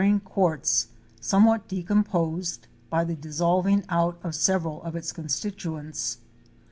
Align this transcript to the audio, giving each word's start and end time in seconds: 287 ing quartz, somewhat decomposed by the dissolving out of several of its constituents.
287 0.01 0.25
ing 0.25 0.33
quartz, 0.33 0.87
somewhat 1.19 1.67
decomposed 1.67 2.65
by 2.89 3.03
the 3.03 3.13
dissolving 3.15 3.83
out 3.87 4.17
of 4.23 4.33
several 4.33 4.81
of 4.81 4.95
its 4.95 5.11
constituents. 5.11 6.17